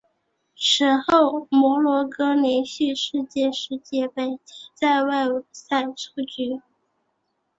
[0.57, 6.59] 此后摩洛哥连续四届世界杯皆在外围赛出局。